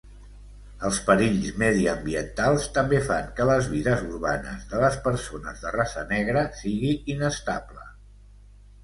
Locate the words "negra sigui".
6.15-6.95